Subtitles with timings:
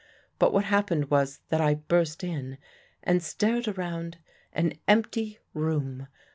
[0.39, 2.57] But what happened was that I burst in
[3.03, 4.17] and stared around
[4.51, 6.07] an empty room.